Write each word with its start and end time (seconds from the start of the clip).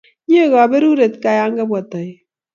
Nyee 0.27 0.47
kaberure 0.51 1.07
gaa 1.23 1.37
ya 1.39 1.45
bwa 1.69 1.79
toek 1.91 2.13